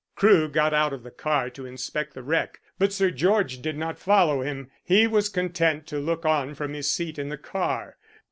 [0.15, 3.99] Crewe got out of the car to inspect the wreck, but Sir George did not
[3.99, 4.71] follow him.
[4.83, 7.97] He was content to look on from his seat in the car.